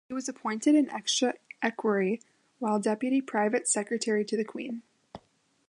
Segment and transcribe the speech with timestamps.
[0.07, 2.19] He was appointed an Extra Equerry
[2.57, 4.81] while Deputy Private Secretary to the Queen.